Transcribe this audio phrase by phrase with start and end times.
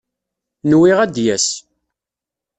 [0.69, 1.47] Nwiɣ ad d-yas.